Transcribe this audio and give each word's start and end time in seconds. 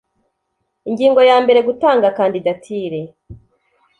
ingingo 0.89 1.19
ya 1.29 1.37
mbere 1.43 1.59
gutanga 1.67 2.07
kandidatire 2.17 3.01